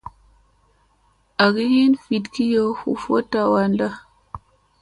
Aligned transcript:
Agi 1.43 1.67
hin 1.73 1.93
vit 2.07 2.25
kiyo 2.33 2.65
hu 2.79 2.97
votta 3.03 3.39
wan 3.53 3.73
da. 3.79 3.87